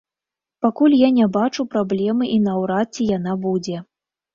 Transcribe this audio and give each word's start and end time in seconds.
Пакуль 0.65 0.95
я 1.01 1.09
не 1.19 1.27
бачу 1.37 1.67
праблемы 1.75 2.33
і 2.35 2.41
наўрад 2.49 2.87
ці 2.95 3.11
яна 3.17 3.41
будзе. 3.49 3.89